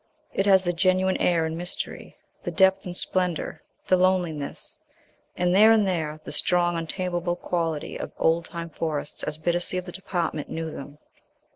[0.33, 4.79] It has the genuine air and mystery, the depth and splendor, the loneliness,
[5.37, 9.85] and there and there the strong, untamable quality of old time forests as Bittacy of
[9.85, 10.97] the Department knew them.